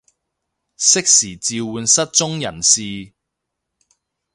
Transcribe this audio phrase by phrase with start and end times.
[0.03, 0.09] 適時召喚
[1.85, 3.13] 失蹤人士